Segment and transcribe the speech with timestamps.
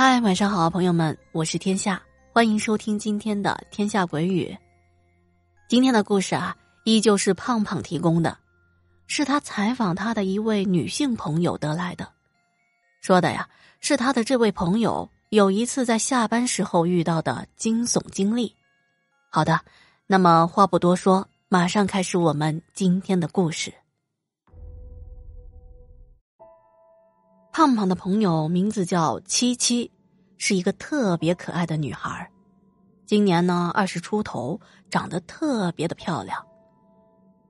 [0.00, 2.00] 嗨，晚上好，朋友们，我是天下，
[2.32, 4.44] 欢迎收听今天的《天下鬼语》。
[5.68, 8.38] 今天的故事啊，依旧是胖胖提供的，
[9.08, 12.08] 是他采访他的一位女性朋友得来的。
[13.00, 13.48] 说的呀，
[13.80, 18.54] 是他的这位朋友有一次在下班时候遇到的惊悚经历。
[19.28, 19.60] 好的，
[20.06, 23.74] 那么话不多说，马上开始我们今天的故事。
[27.58, 29.90] 胖胖的朋友名字叫七七，
[30.36, 32.30] 是一个特别可爱的女孩
[33.04, 36.40] 今年呢二十出头，长得特别的漂亮。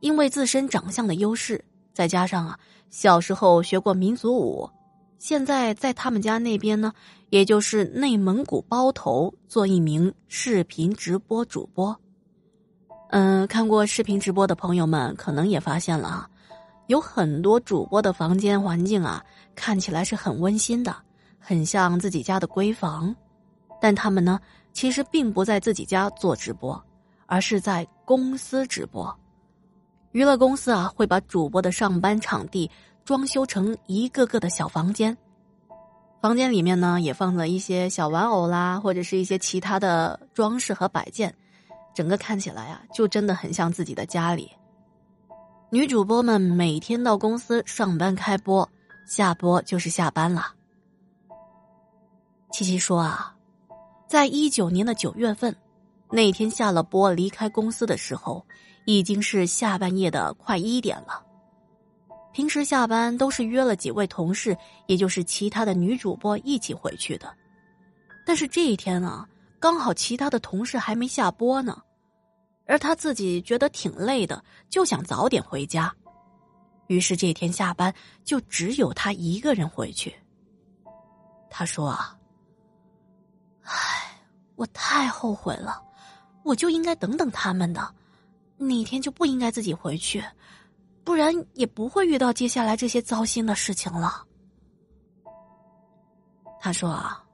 [0.00, 1.62] 因为自身长相的优势，
[1.92, 2.58] 再加上啊
[2.88, 4.70] 小时候学过民族舞，
[5.18, 6.90] 现在在他们家那边呢，
[7.28, 11.94] 也就是内蒙古包头做一名视频直播主播。
[13.10, 16.30] 嗯，看过视频直播的朋友们可能也发现了啊。
[16.86, 19.22] 有很多主播的房间环境啊，
[19.58, 20.94] 看起来是很温馨的，
[21.40, 23.12] 很像自己家的闺房，
[23.80, 24.38] 但他们呢，
[24.72, 26.80] 其实并不在自己家做直播，
[27.26, 29.12] 而是在公司直播。
[30.12, 32.70] 娱乐公司啊，会把主播的上班场地
[33.04, 35.16] 装修成一个个的小房间，
[36.22, 41.34] 房间里面呢，也放了一些小玩偶啦，或者是一些其他的装饰和摆件，
[41.92, 44.50] 整个看起来啊，就真的很像自己的家里。
[45.70, 48.66] 女主播们每天到公司上班开播，
[49.08, 50.54] 下播就是下班了。
[52.52, 53.34] 七七说啊，
[54.06, 55.56] 在一九年的九月份，
[56.10, 58.44] 那天下了播离开公司的时候，
[58.84, 61.24] 已经是下半夜的快一点了。
[62.34, 64.54] 平时下班都是约了几位同事，
[64.86, 67.34] 也就是其他的女主播一起回去的，
[68.26, 69.26] 但是这一天啊，
[69.58, 71.82] 刚好其他的同事还没下播呢。
[72.66, 75.90] 而他自己觉得挺累的，就想早点回家，
[76.88, 77.94] 于是这天下班
[78.24, 80.14] 就只有他一个人回去。
[81.48, 82.18] 他说：“啊，
[83.62, 84.20] 唉，
[84.56, 85.82] 我太后悔了，
[86.42, 87.94] 我就应该等等他们的，
[88.56, 90.22] 那天就不应该自己回去，
[91.04, 94.24] 不然也不会遇到接下来这些糟心的事情了。”
[96.60, 97.24] 他说：“啊，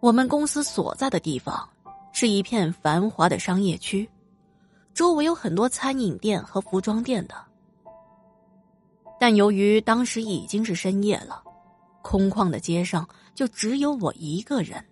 [0.00, 1.68] 我们公司所在的地方
[2.12, 4.08] 是一片繁华的商业区。”
[4.94, 7.34] 周围有很多餐饮店和服装店的，
[9.20, 11.42] 但由于当时已经是深夜了，
[12.02, 14.84] 空旷的街上就只有我一个人。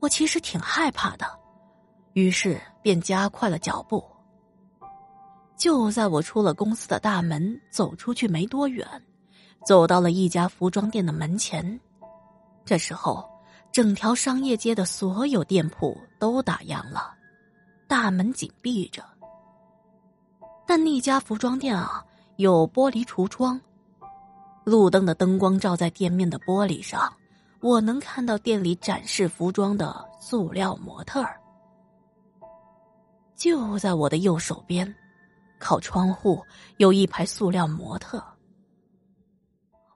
[0.00, 1.26] 我其实挺害怕的，
[2.12, 4.04] 于是便加快了脚步。
[5.56, 8.86] 就在我出了公司的大门，走出去没多远，
[9.64, 11.80] 走到了一家服装店的门前，
[12.64, 13.24] 这时候，
[13.72, 17.14] 整条商业街的所有店铺都打烊了。
[17.86, 19.04] 大门紧闭着，
[20.66, 22.04] 但那家服装店啊
[22.36, 23.60] 有玻璃橱窗，
[24.64, 27.12] 路灯的灯光照在店面的玻璃上，
[27.60, 31.40] 我能看到店里展示服装的塑料模特儿。
[33.36, 34.92] 就在我的右手边，
[35.60, 36.42] 靠窗户
[36.78, 38.22] 有一排塑料模特。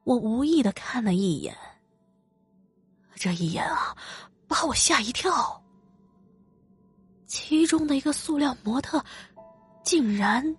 [0.05, 1.57] 我无意的看了一眼，
[3.17, 3.97] 这一眼啊，
[4.47, 5.61] 把我吓一跳。
[7.27, 9.05] 其中的一个塑料模特，
[9.83, 10.57] 竟然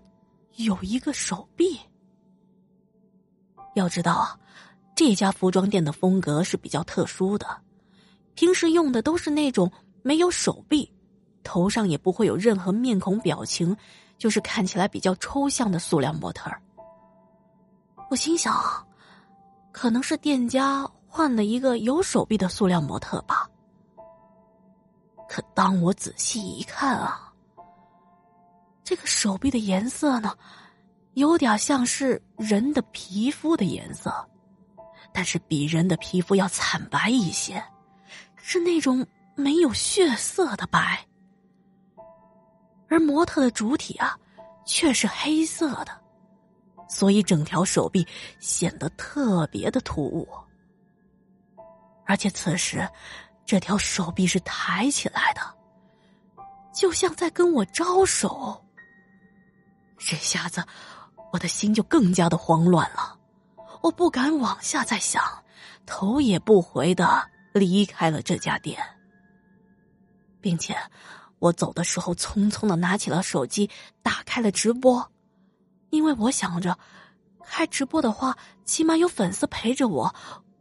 [0.66, 1.80] 有一个手臂。
[3.76, 4.38] 要知道啊，
[4.94, 7.48] 这家服装店的风格是比较特殊的，
[8.36, 9.72] 平时用的都是那种
[10.02, 10.92] 没有手臂、
[11.44, 13.76] 头上也不会有任何面孔表情，
[14.18, 16.62] 就是看起来比较抽象的塑料模特儿。
[18.10, 18.54] 我心想，
[19.72, 23.50] 可能是店家换了一个有手臂的塑料模特吧。
[25.30, 27.29] 可当我仔细一看啊，
[28.90, 30.36] 这个手臂的颜色呢，
[31.14, 34.12] 有点像是人的皮肤的颜色，
[35.14, 37.64] 但是比人的皮肤要惨白一些，
[38.36, 39.06] 是那种
[39.36, 41.06] 没有血色的白。
[42.88, 44.18] 而模特的主体啊，
[44.66, 45.92] 却是黑色的，
[46.88, 48.04] 所以整条手臂
[48.40, 50.28] 显得特别的突兀，
[52.08, 52.90] 而且此时。
[53.46, 55.42] 这条手臂是抬起来的，
[56.74, 58.66] 就像在跟我招手。
[60.10, 60.66] 这下子，
[61.32, 63.16] 我的心就更加的慌乱了。
[63.84, 65.24] 我不敢往下再想，
[65.86, 68.82] 头也不回的离开了这家店，
[70.42, 70.76] 并且
[71.38, 73.70] 我走的时候匆匆的拿起了手机，
[74.02, 75.12] 打开了直播，
[75.92, 76.76] 因为我想着，
[77.46, 78.36] 开直播的话，
[78.66, 80.12] 起码有粉丝陪着我，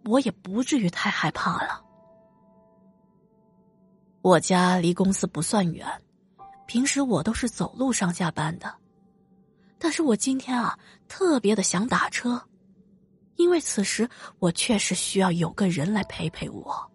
[0.05, 1.83] 我也不至于太害怕了。
[4.21, 5.87] 我家离公司不算远，
[6.67, 8.75] 平时我都是走路上下班的。
[9.79, 12.41] 但是我今天啊，特别的想打车，
[13.37, 14.09] 因为此时
[14.39, 16.91] 我确实需要有个人来陪陪我。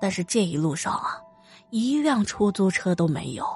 [0.00, 1.20] 但是这一路上啊，
[1.70, 3.46] 一辆出租车都没有。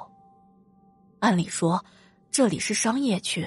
[1.19, 1.85] 按理说，
[2.31, 3.47] 这里是商业区，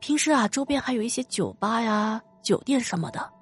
[0.00, 3.32] 平时啊，周边还有一些酒吧呀、酒店什么的。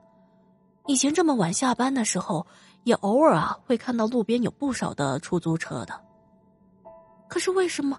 [0.86, 2.46] 以前这么晚下班的时候，
[2.84, 6.00] 也偶尔啊会看到路边有不少的出租车的。
[7.26, 7.98] 可是为什么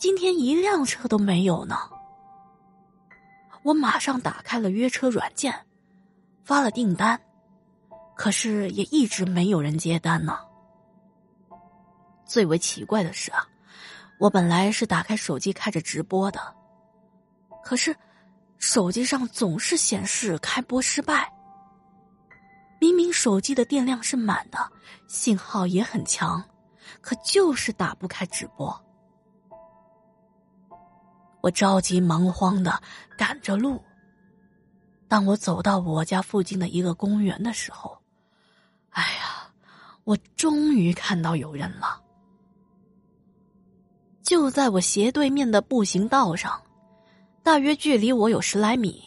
[0.00, 1.76] 今天一辆车都没有呢？
[3.62, 5.54] 我马上打开了约车软件，
[6.42, 7.20] 发了订单，
[8.16, 10.38] 可是也一直没有人接单呢。
[12.24, 13.46] 最为奇怪的是啊，
[14.18, 16.40] 我本来是打开手机开着直播的，
[17.62, 17.94] 可是
[18.56, 21.30] 手机上总是显示开播失败。
[22.80, 24.72] 明明手机的电量是满的，
[25.08, 26.42] 信号也很强，
[27.02, 28.82] 可就是打不开直播。
[31.40, 32.80] 我着急忙慌的
[33.16, 33.82] 赶着路。
[35.08, 37.98] 当我走到我家附近的一个公园的时候，
[38.90, 39.52] 哎呀，
[40.04, 42.00] 我终于看到有人了。
[44.22, 46.62] 就在我斜对面的步行道上，
[47.42, 49.02] 大约距离我有十来米，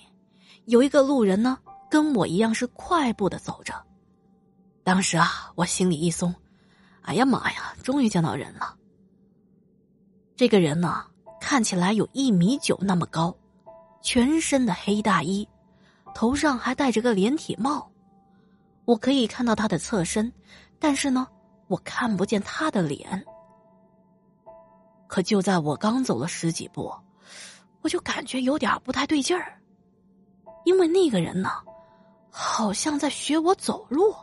[0.65, 1.57] 有一个路人呢，
[1.89, 3.73] 跟我一样是快步的走着。
[4.83, 6.35] 当时啊，我心里一松，
[7.03, 8.75] 哎呀妈呀，终于见到人了。
[10.35, 11.05] 这个人呢？
[11.43, 13.35] 看起来有一米九那么高，
[14.01, 15.45] 全身的黑大衣，
[16.15, 17.91] 头上还戴着个连体帽。
[18.85, 20.31] 我可以看到他的侧身，
[20.79, 21.27] 但是呢，
[21.67, 23.25] 我看不见他的脸。
[25.05, 26.89] 可就在我刚走了十几步，
[27.81, 29.59] 我就感觉有点不太对劲儿，
[30.63, 31.51] 因为那个人呢，
[32.31, 34.15] 好像在学我走路。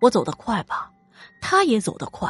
[0.00, 0.92] 我走得快吧，
[1.40, 2.28] 他也走得快。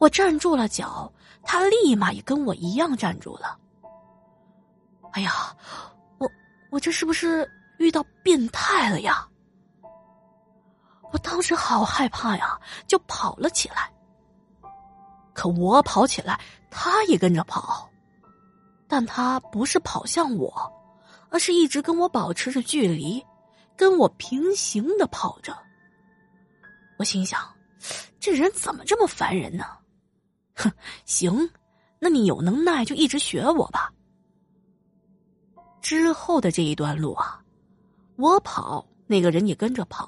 [0.00, 1.12] 我站住了脚。
[1.42, 3.58] 他立马也跟我一样站住了。
[5.12, 5.56] 哎呀，
[6.18, 6.30] 我
[6.70, 9.26] 我这是不是遇到变态了呀？
[11.12, 13.90] 我当时好害怕呀，就跑了起来。
[15.32, 16.38] 可我跑起来，
[16.70, 17.88] 他也跟着跑，
[18.86, 20.70] 但他不是跑向我，
[21.30, 23.24] 而是一直跟我保持着距离，
[23.76, 25.56] 跟我平行的跑着。
[26.98, 27.40] 我心想，
[28.20, 29.64] 这人怎么这么烦人呢？
[30.60, 30.72] 哼，
[31.06, 31.50] 行，
[31.98, 33.92] 那你有能耐就一直学我吧。
[35.80, 37.42] 之后的这一段路啊，
[38.16, 40.06] 我跑，那个人也跟着跑；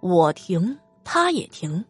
[0.00, 1.84] 我停，他也停，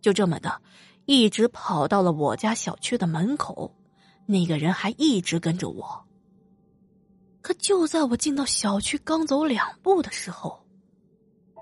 [0.00, 0.60] 就这么的，
[1.06, 3.74] 一直跑到了我家小区的门口。
[4.26, 6.04] 那个人还一直跟着我。
[7.42, 10.64] 可就在我进到小区刚走两步的时候，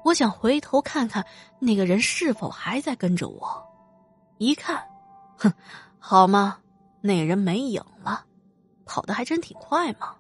[0.04, 1.24] 我想回头看看
[1.60, 3.64] 那个人是否还在跟着我，
[4.38, 4.84] 一看。
[5.38, 5.52] 哼，
[5.98, 6.58] 好吗？
[7.00, 8.24] 那人没影了，
[8.84, 10.14] 跑的还真挺快嘛。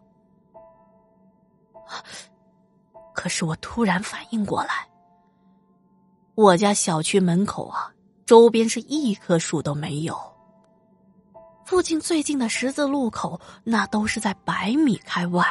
[3.12, 4.86] 可是我突然反应过来，
[6.36, 7.92] 我家小区门口啊，
[8.24, 10.16] 周边是一棵树都没有。
[11.64, 15.44] 附近最近的十字路口，那都是在百米开外。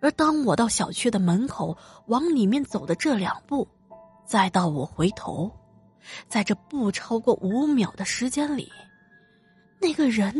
[0.00, 1.76] 而当我到小区的门口
[2.06, 3.66] 往里面走的这两步，
[4.24, 5.50] 再到我回头。
[6.28, 8.70] 在这不超过五秒的时间里，
[9.80, 10.32] 那个人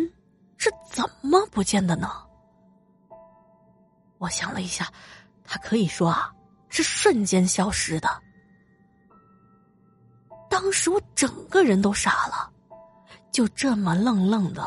[0.57, 2.09] 是怎么不见的呢？
[4.19, 4.93] 我想了一下，
[5.45, 6.33] 他可以说啊，
[6.69, 8.09] 是瞬间消失的。
[10.49, 12.51] 当时我整个人都傻了，
[13.33, 14.63] 就这么愣愣的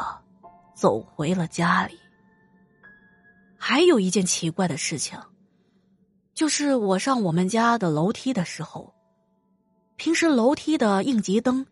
[0.75, 1.97] 走回了家里。
[3.57, 5.19] 还有一件奇怪的事情，
[6.33, 8.93] 就是我上我们家的楼梯的时候。
[9.97, 11.65] 平时楼梯的应急灯，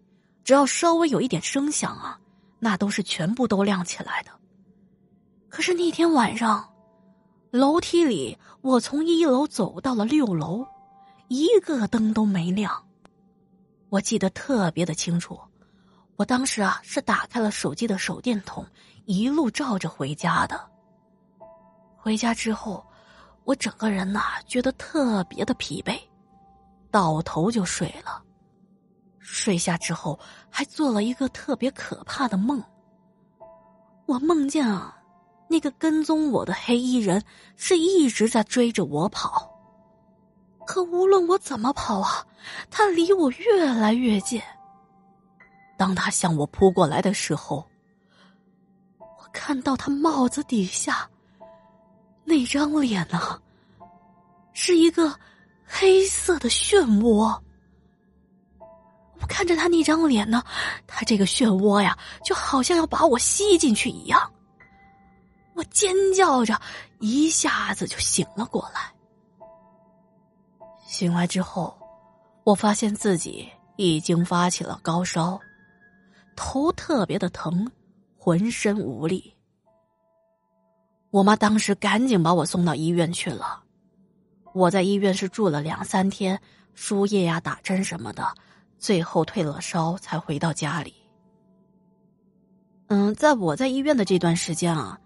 [0.44, 2.20] 只要稍微有一点声响啊，
[2.60, 4.32] 那都是全部都亮起来的。
[5.48, 6.67] 可是那天晚上，
[7.51, 10.65] 楼梯里我从一楼走到了六楼，
[11.27, 12.84] 一个灯都没亮。
[13.89, 15.39] 我记得特别的清楚，
[16.15, 18.65] 我当时啊是打开了手机的手电筒，
[19.05, 20.60] 一路照着回家的。
[21.96, 22.84] 回家之后，
[23.44, 25.96] 我整个人呐觉得特别的疲惫。
[26.96, 28.24] 倒头就睡了，
[29.20, 30.18] 睡下之后
[30.50, 32.64] 还做了一个特别可怕的梦。
[34.06, 34.98] 我梦见啊，
[35.50, 37.22] 那个跟踪我的黑衣人
[37.58, 39.52] 是一直在追着我跑，
[40.66, 42.25] 可无论我怎么跑啊，
[42.72, 44.42] 他离我越来越近。
[45.78, 47.70] 当他向我扑过来的时候，
[49.00, 51.10] 我看到他帽子底下
[52.24, 53.38] 那张脸呢，
[54.54, 55.14] 是一个。
[55.66, 57.38] 黑色的漩涡，
[59.20, 60.44] 我看着他那张脸呢，
[60.86, 64.32] 他这个漩涡呀，就好像要把我吸进去一样。
[65.54, 66.60] 我尖叫着，
[67.00, 68.94] 一下子就醒了过来。
[70.86, 71.76] 醒来之后，
[72.44, 75.40] 我发现自己已经发起了高烧，
[76.36, 77.70] 头特别的疼，
[78.18, 79.34] 浑身无力。
[81.10, 83.65] 我妈当时赶紧把我送到医院去了。
[84.56, 86.40] 我在医院是住了两三天，
[86.76, 88.26] 输液呀、打针什么的，
[88.80, 90.94] 最后退了烧才回到家里。
[92.88, 94.98] 嗯，在我在医院的这段时间啊，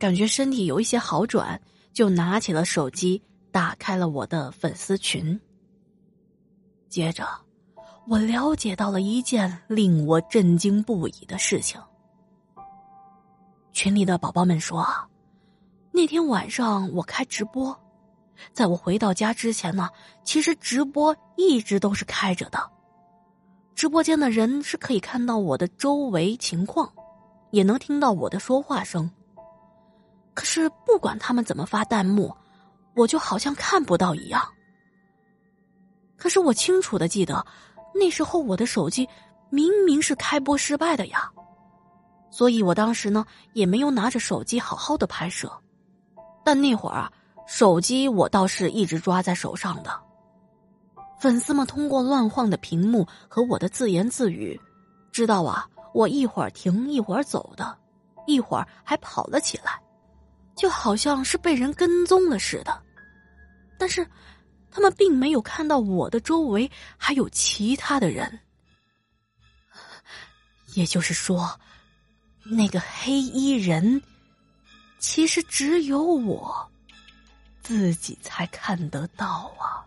[0.00, 1.60] 感觉身体有一些好转，
[1.92, 5.40] 就拿起了手机，打开了我的粉丝群。
[6.88, 7.24] 接着，
[8.08, 11.80] 我了解到了一件令我震惊不已的事情。
[13.70, 14.84] 群里的宝宝们说，
[15.92, 17.80] 那天晚上我开直播。
[18.52, 19.88] 在我回到家之前呢，
[20.24, 22.58] 其实直播一直都是开着的，
[23.74, 26.92] 直播间的人是可以看到我的周围情况，
[27.50, 29.10] 也能听到我的说话声。
[30.34, 32.34] 可是不管他们怎么发弹幕，
[32.94, 34.46] 我就好像看不到一样。
[36.16, 37.44] 可是我清楚的记得，
[37.94, 39.08] 那时候我的手机
[39.50, 41.30] 明明是开播失败的呀，
[42.30, 45.50] 所以我当时呢也没有拿着手机好好的拍摄，
[46.44, 47.12] 但那会儿啊。
[47.46, 50.00] 手机我倒是一直抓在手上的。
[51.18, 54.60] 粉丝们通过乱晃的屏幕和我的自言自语，
[55.12, 57.78] 知道啊，我一会儿停一会儿走的，
[58.26, 59.80] 一会儿还跑了起来，
[60.54, 62.82] 就好像是被人跟踪了似的。
[63.78, 64.06] 但是，
[64.70, 68.38] 他们并没有看到我的周围还有其他的人。
[70.74, 71.58] 也就是说，
[72.44, 74.02] 那个黑衣人，
[74.98, 76.70] 其实只有我。
[77.66, 79.82] 自己才看得到啊！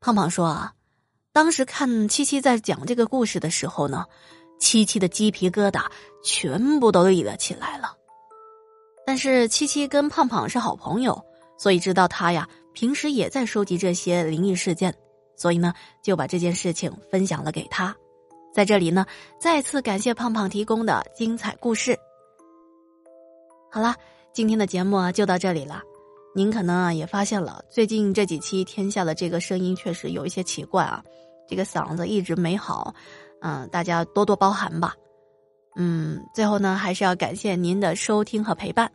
[0.00, 0.74] 胖胖说啊，
[1.32, 4.04] 当时看七七在讲这个故事的时候呢，
[4.58, 5.86] 七七的鸡皮疙瘩
[6.24, 7.96] 全部都立了起来了。
[9.06, 11.24] 但是七七跟胖胖是好朋友，
[11.56, 14.92] 所以知道他呀平时也在收集这些灵异事件，
[15.36, 15.72] 所以呢
[16.02, 17.94] 就把这件事情分享了给他。
[18.52, 19.06] 在这里呢，
[19.40, 21.96] 再次感谢胖胖提供的精彩故事。
[23.70, 23.94] 好了，
[24.32, 25.82] 今天的节目啊就到这里了。
[26.34, 31.02] 您可能啊也发现了，最近这几期天下的这个声音确实有一些奇怪啊，
[31.46, 32.94] 这个嗓子一直没好，
[33.42, 34.94] 嗯，大家多多包涵吧。
[35.76, 38.90] 嗯，最后呢，还是要感谢您的收听和陪伴。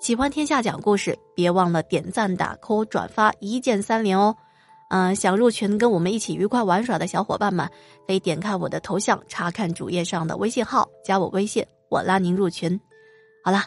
[0.00, 4.36] 喜欢天下讲故事，别忘了点赞、打 call、转发，一键三连哦。
[4.90, 7.68] 嗯，想入群跟我们一起愉快玩耍的小伙伴们，
[8.06, 12.78] 可以点开我的头像，查看主页上的微信号，加我微信，我拉您入群。
[13.42, 13.62] 好了。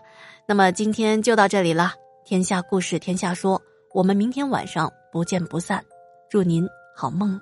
[0.46, 1.94] 那么今天就到这里了，
[2.26, 3.62] 天下故事天下说，
[3.94, 5.84] 我们明天晚上不见不散，
[6.30, 7.40] 祝您好梦，